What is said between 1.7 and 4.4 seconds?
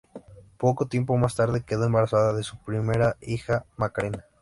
embarazada de su primera hija, Macarena.